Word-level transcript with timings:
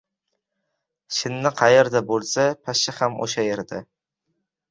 •Shinni 1.17 1.51
qayerda 1.59 2.01
bo‘lsa, 2.13 2.45
pashsha 2.69 2.97
ham 3.01 3.21
o‘sha 3.27 3.47
yerda. 3.49 3.83